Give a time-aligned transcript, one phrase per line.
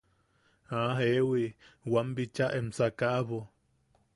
[0.71, 1.45] –¡Ah, jewi!
[1.91, 3.49] wam bicha em sakaʼabo.